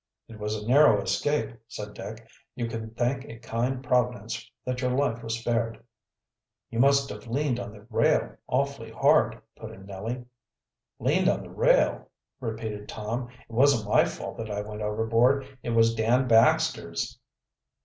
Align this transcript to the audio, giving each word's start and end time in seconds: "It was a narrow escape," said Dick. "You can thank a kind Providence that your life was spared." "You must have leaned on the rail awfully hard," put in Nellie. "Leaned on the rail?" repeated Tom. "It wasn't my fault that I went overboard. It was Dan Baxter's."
"It 0.27 0.39
was 0.39 0.55
a 0.55 0.67
narrow 0.67 0.99
escape," 0.99 1.51
said 1.67 1.93
Dick. 1.93 2.27
"You 2.55 2.67
can 2.67 2.89
thank 2.95 3.23
a 3.25 3.37
kind 3.37 3.83
Providence 3.83 4.49
that 4.65 4.81
your 4.81 4.89
life 4.89 5.21
was 5.21 5.37
spared." 5.37 5.79
"You 6.71 6.79
must 6.79 7.09
have 7.09 7.27
leaned 7.27 7.59
on 7.59 7.71
the 7.71 7.83
rail 7.91 8.35
awfully 8.47 8.89
hard," 8.89 9.39
put 9.55 9.69
in 9.69 9.85
Nellie. 9.85 10.25
"Leaned 10.97 11.29
on 11.29 11.43
the 11.43 11.51
rail?" 11.51 12.09
repeated 12.39 12.89
Tom. 12.89 13.29
"It 13.47 13.53
wasn't 13.53 13.91
my 13.91 14.03
fault 14.05 14.37
that 14.37 14.49
I 14.49 14.61
went 14.61 14.81
overboard. 14.81 15.59
It 15.61 15.69
was 15.69 15.93
Dan 15.93 16.27
Baxter's." 16.27 17.19